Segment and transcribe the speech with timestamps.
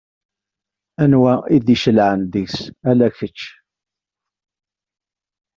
[1.03, 2.57] Anwa i d-icelεen deg-s
[2.89, 3.39] ala kečč?